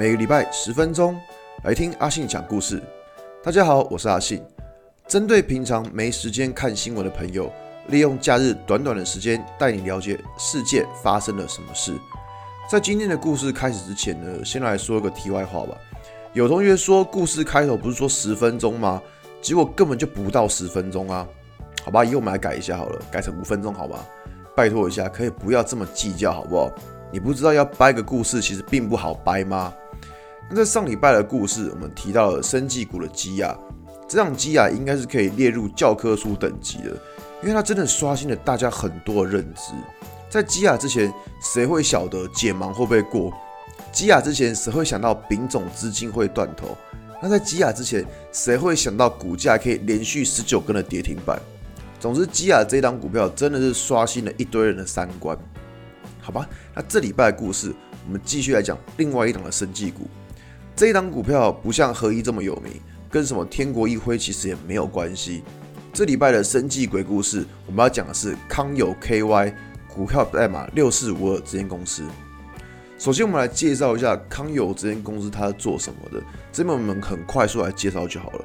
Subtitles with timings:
[0.00, 1.20] 每个礼拜十分钟
[1.62, 2.82] 来听阿信讲故事。
[3.44, 4.42] 大家好，我是阿信。
[5.06, 7.52] 针对平常没时间看新闻的朋友，
[7.88, 11.92] 利用假日短短的时间带你了解世界发生了什么事。
[12.66, 15.76] 在今天的故事开始之前呢，先来说个题外话吧。
[16.32, 19.02] 有同学说故事开头不是说十分钟吗？
[19.42, 21.28] 结果根本就不到十分钟啊。
[21.84, 23.98] 好吧，以后我们来改一下好了，改成五分钟好吗？
[24.56, 26.70] 拜托一下，可以不要这么计较好不好？
[27.12, 29.70] 你不知道要掰个故事其实并不好掰吗？
[30.52, 33.56] 那在上礼拜的故事，我们提到了生技股的基亚，
[34.08, 36.90] 这档基亚应该是可以列入教科书等级的，
[37.40, 39.72] 因为它真的刷新了大家很多的认知。
[40.28, 43.32] 在基亚之前，谁会晓得解盲会不会过？
[43.92, 46.76] 基亚之前，谁会想到丙种资金会断头？
[47.22, 51.40] 那在基亚之前，谁会想到股价可以连续十九根的跌停板？
[52.00, 55.38] 总之，基亚这档股票真的是刷新了一堆人的三观。
[56.20, 57.72] 好吧，那这礼拜的故事，
[58.04, 60.08] 我们继续来讲另外一档的生技股。
[60.80, 62.72] 这一档股票不像合一这么有名，
[63.10, 65.42] 跟什么天国一辉其实也没有关系。
[65.92, 69.52] 这礼拜的生计鬼故事，我们要讲的是康友 KY
[69.94, 72.02] 股票代码六四五二这间公司。
[72.98, 76.24] 首先，我们来介绍一下康友这间公司，它是做什么的？
[76.50, 78.44] 这边我们很快速来介绍就好了。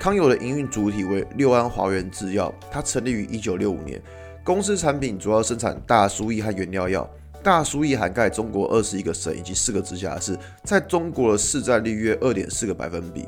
[0.00, 4.00] 康友的营运主体为六安华元制药，它成立于一九六五年。
[4.42, 7.06] 公司产品主要生产大输液和原料药。
[7.44, 13.26] 大输液涵盖中国二十一个省以及四个直辖市，在中国的市占率约二点四个百分比。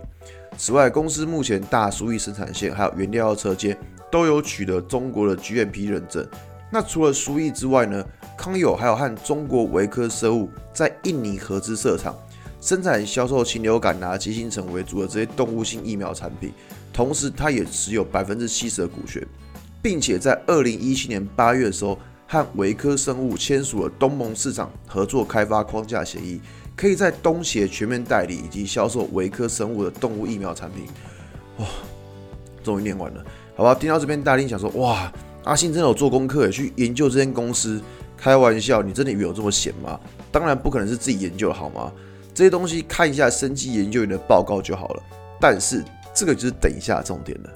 [0.56, 3.76] 此外，公司目前大输液生产线还有原料药车间
[4.10, 6.26] 都有取得中国的 GMP 认证。
[6.72, 8.02] 那除了输液之外呢，
[8.38, 12.16] 康友还有和中国维科生物在印尼合资设厂，
[12.58, 16.54] 生产销售禽流感拿急性虫为主的这些动物性疫苗产品。
[16.90, 19.22] 同时，它也持有百分之七十的股权。
[19.82, 26.40] 并且在二零一七年八月的时候，和维科生物签署了东盟市场合作开发框架协议，
[26.74, 30.86] 可以在东协全面代理以及销售维科生物的动物疫苗产品。
[31.58, 31.66] 哇，
[32.64, 33.24] 终于念完了，
[33.54, 33.74] 好吧？
[33.74, 35.12] 听到这边，大家想说，哇，
[35.44, 37.80] 阿信真的有做功课，去研究这间公司？
[38.18, 40.00] 开玩笑，你真的以为有这么闲吗？
[40.32, 41.92] 当然不可能是自己研究，好吗？
[42.34, 45.02] 这些东西看一下生技研究员的报告就好了。
[45.38, 45.84] 但是
[46.14, 47.50] 这个就是等一下重点了。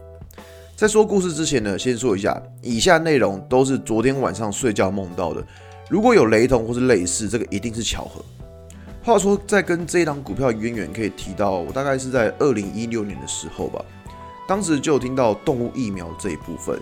[0.81, 5.45] 在说故事之前呢，先说一下，以下内容都是昨天晚上睡觉梦到的。
[5.91, 8.25] 如果有雷同或是类似，这个一定是巧合。
[9.05, 13.85] 话说，在跟这一档股票渊源可以提到，我大概是在二零一六年的时候吧，
[14.49, 16.81] 当时就有听到动物疫苗这一部分。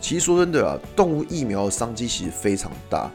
[0.00, 3.10] 其实说真的啊，动物疫苗的商机其实非常大，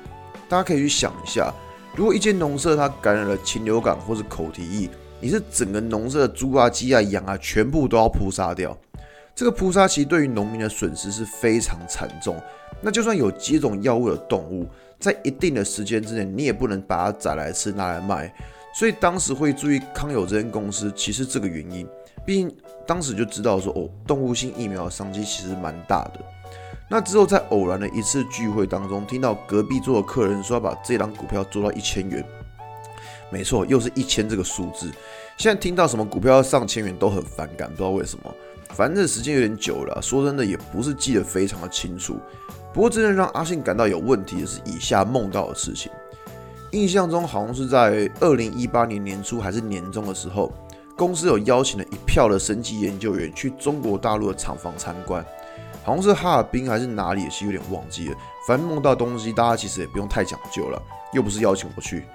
[0.50, 1.50] 大家可以去想一下，
[1.96, 4.90] 如果一间农舍它感染了禽流感或是口蹄疫，
[5.22, 8.78] 你是整个农舍的猪啊、鸡啊、羊啊，全部都要扑杀掉。
[9.40, 12.36] 这个扑杀其实对于农民的损失是非常惨重。
[12.82, 14.68] 那就算有几种药物的动物，
[15.00, 18.36] 在一定的时间之内，你也不能把它宰来吃，拿来卖。
[18.76, 21.88] 所以当时会注意康友这间公司，其实这个原因，
[22.26, 22.54] 毕竟
[22.86, 26.20] 当时就知道说，哦，动物性疫苗的商机其实蛮大的。
[26.90, 32.22] 那之后在偶然的一次聚会当中，听到隔壁桌的客人说要把这档股票做到一千元。
[33.30, 34.92] 没错，又是一千这个数字。
[35.38, 38.36] 现在听到什么股票要上千元都很反感，不知道为什么。
[38.70, 42.18] 反正时间有点久了，说真的也不是记得非常的清楚。
[42.74, 45.92] 不过真正让阿信感到有问题的是以下梦到的事情。
[46.72, 50.54] 印象中好像是在二零一八年年初还是年中的时候，
[50.96, 55.26] 公司有邀请了一票的生技研究员去中国大陆的厂房参观，
[55.84, 58.16] 好像是哈尔滨还是哪里，其实有点忘记了。
[58.48, 60.80] 反正梦到东西，大家其实也不用太讲究了，
[61.12, 62.06] 又不是邀请我去。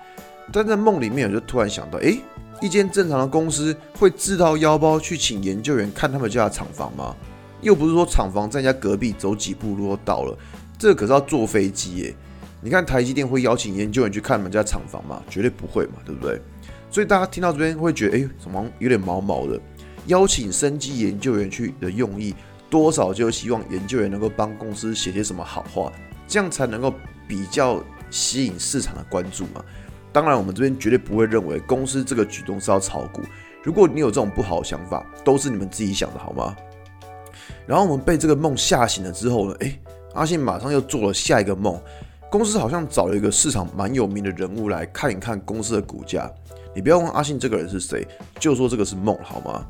[0.53, 2.21] 但在梦里面，我就突然想到，诶，
[2.65, 7.15] 一间正常的公司会自掏腰包去请研究员看他们家的厂房吗？
[7.61, 10.35] 又不是说厂房在人家隔壁走几步路就到了，
[10.79, 12.15] 这可是要坐飞机耶。
[12.63, 15.23] 你看台积电会邀请研究员去看他们家厂房吗？
[15.29, 16.41] 绝对不会嘛，对不对？
[16.91, 19.61] 所以大家听到这边会觉得，诶，怎么有点毛毛的？
[20.07, 22.35] 邀请生技研究员去的用意，
[22.71, 25.93] 多少就希望研究员能够帮公司写些什么好话，
[26.27, 26.95] 这样才能够
[27.29, 29.63] 比较吸引市场的关注嘛。
[30.15, 33.21] 当然，我们这边绝对不会认为公司这个举动是要炒股。
[33.65, 36.55] 如果你有这种不好的想法，都是你们自己想的，好吗？
[37.67, 39.77] 然后我们被这个梦吓醒了之后呢，诶，
[40.15, 41.77] 阿信马上又做了下一个梦。
[42.31, 46.31] 公司好像找了一个市场蛮有名的人物来看一看公司的股价。
[46.73, 48.07] 你不要问阿信这个人是谁，
[48.39, 49.67] 就说这个是梦，好吗？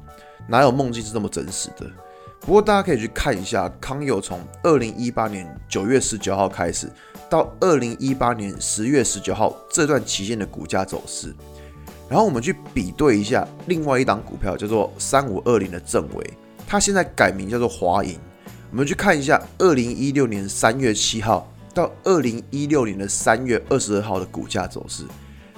[0.47, 1.87] 哪有梦境是这么真实的？
[2.47, 6.91] 不过大家可以去看一下康友从二零一八年九月十九号开始。
[7.31, 11.35] 到二零一八年十月十九号这段期间的股价走势，
[12.09, 16.31] 然后我们去比对一下另外一档股票叫做三五二零的正纬，
[16.65, 18.17] 它现在改名叫做华盈。
[18.71, 25.05] 我们去看一下二零一六年三月七号到二零一六年的三月二十二号的股价走势，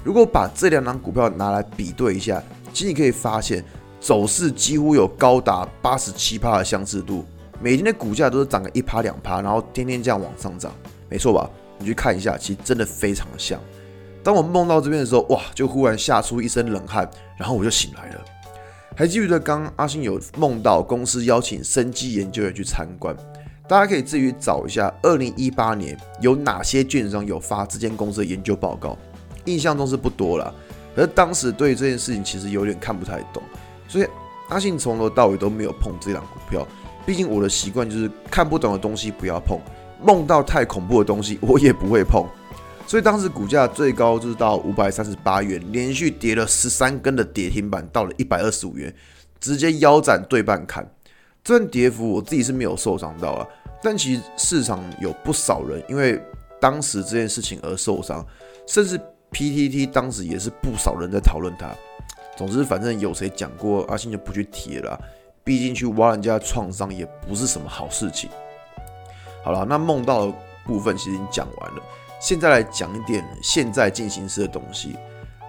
[0.02, 2.42] 如果把这两档股票拿来比对一下，
[2.72, 3.62] 其实你可以发现
[4.06, 7.24] 走势几乎有高达八十七趴的相似度，
[7.60, 10.72] 每天的股价都是涨个一趴两趴，然后天天这样往上涨，
[11.08, 11.50] 没错吧？
[11.76, 13.60] 你去看一下，其实真的非常的像。
[14.22, 18.24] 当我梦到这边的时候，哇，就忽然吓出一身冷汗，然后我就醒来了。
[18.94, 23.12] 还记得刚阿信有梦到公司邀请生机研究员去参观，
[23.66, 28.96] 大家可以自己找一下，二零一八年有哪些券商有发这间公司的研究报告。
[29.46, 30.54] 印象中是不多了，
[30.96, 33.42] 而当时对这件事情其实有点看不太懂，
[33.88, 34.06] 所以
[34.48, 36.66] 阿信从头到尾都没有碰这档股票。
[37.04, 39.58] 毕竟我的习惯就是看不懂的东西不要碰，
[40.02, 42.26] 梦到太恐怖的东西我也不会碰。
[42.86, 48.94] 所以当时股价最高就是到五百三十八元，连续跌了十三根的跌停板，到了一百二十五元，
[49.40, 50.88] 直接腰斩对半砍。
[51.44, 53.46] 这段跌幅我自己是没有受伤到啊，
[53.82, 56.20] 但其实市场有不少人因为
[56.60, 58.24] 当时这件事情而受伤，
[58.66, 59.00] 甚至。
[59.32, 61.66] PTT 当时也是不少人在讨论它。
[62.36, 64.98] 总之，反正有谁讲过，阿信就不去提了。
[65.42, 68.28] 毕竟去挖人家创伤也不是什么好事情。
[69.42, 70.32] 好了，那梦到的
[70.64, 71.82] 部分其实已经讲完了。
[72.20, 74.96] 现在来讲一点现在进行时的东西。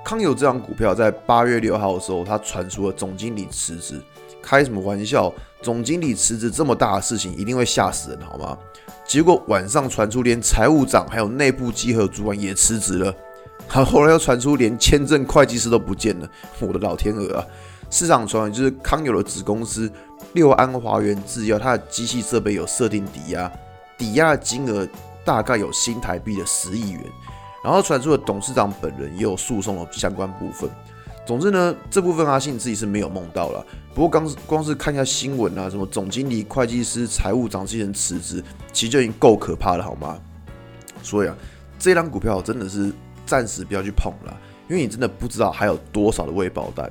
[0.06, 4.00] 康友这张股票在八月六号的时候，它传出了总经理辞职。
[4.42, 5.34] 开什么玩笑？
[5.62, 8.58] 总经理辞职这么大的事情，一定会吓死人，好吗？
[9.06, 13.14] 结果晚上传出连财务长还有内部稽核主管也辞职了。
[13.68, 16.30] 好，后来又传出连签证会计师都不见了，
[16.62, 17.46] 我的老天鹅啊！
[17.90, 19.92] 市场传闻就是康友的子公司
[20.34, 23.52] 六安华元制药，它的机器设备有设定抵押，
[23.98, 24.88] 抵押金额
[25.24, 27.04] 大概有新台币的十亿元。
[27.64, 30.70] 然后传出的董事长本人也有诉讼的相关部分。
[31.26, 33.66] 总之呢，这部分阿信自己是没有梦到了。
[33.94, 38.42] 不过刚光是看一下新闻啊，什么总经理、会计师、财务长这些人辞职，
[38.72, 40.18] 其实就已经够可怕了，好吗？
[41.04, 41.36] 所以啊，
[41.78, 42.94] 这张股票真的是。
[43.28, 44.36] 暂时不要去碰了，
[44.68, 46.90] 因为你真的不知道还有多少的未爆弹。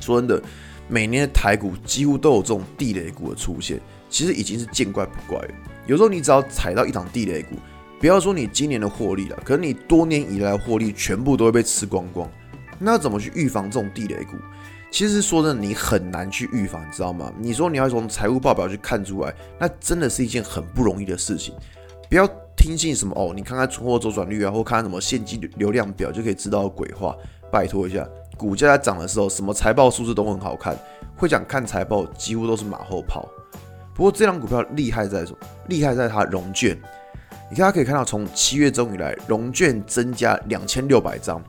[0.00, 0.42] 说真的，
[0.88, 3.78] 每年的台股几乎都有这种地雷股的出现，
[4.08, 5.54] 其实已经是见怪不怪了。
[5.86, 7.56] 有时候你只要踩到一档地雷股，
[8.00, 12.26] 不要说你今年的获利了，可能你多年以来的获利全部都会被吃光光。
[12.78, 14.36] 那怎么去预防这种地雷股？
[14.90, 17.30] 其实说真的，你很难去预防，你知道吗？
[17.38, 21.54] 你说你要从财务报表去看出来，那真的是一件很不容易的事情。
[22.08, 22.28] 不要。
[22.60, 23.32] 听信什么哦？
[23.34, 27.16] 你看看存货周转率啊，或看看什么现金流量表就可以知道鬼话。
[27.50, 30.76] 拜托一下，股价在涨的时候，什么财报数字都很好看。
[31.16, 33.26] 会讲看财报，几乎都是马后炮。
[33.94, 35.38] 不过这张股票厉害在什么？
[35.68, 36.78] 厉害在它融券。
[37.50, 41.42] 你看，它可以看到从七月中以来，融券增加两千六百张。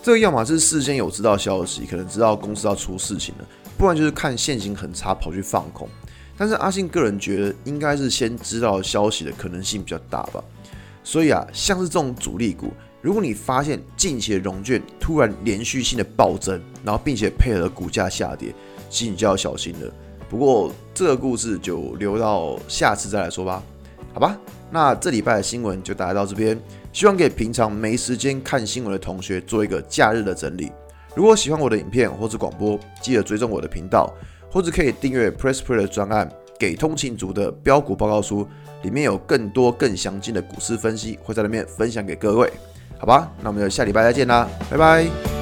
[0.00, 3.44] 这个要么是事先有知道消息，可能知道公司要出事情了；
[3.76, 5.88] 不然就是看现行很差，跑去放空。
[6.36, 10.42] 但是阿信个人觉得，应该是先知道消息的可能性比较大吧。
[11.02, 18.52] 所以啊，像是这种主力股，如果你发现近期的融券突然连续性的暴增，然后并且配合股价下跌，
[18.90, 19.92] 其实你就要小心了。
[20.28, 23.62] 不过这个故事就留到下次再来说吧。
[24.12, 24.36] 好吧，
[24.70, 26.60] 那这礼拜的新闻就大概到这边，
[26.92, 30.72] 希望给平常没时间看新闻的同学做一个假日的整理。
[31.14, 34.12] 如果喜欢我的影片或是广播，记得追踪我的频道。
[34.56, 36.26] 或者可以订阅 Press Play 的专案，
[36.58, 38.48] 给通勤族的标股报告书，
[38.84, 42.50] 里面有更多更详尽的股市分析，会在里面分享给各位，
[42.96, 43.30] 好吧？
[43.42, 45.35] 那我们就下礼拜再见啦，拜拜。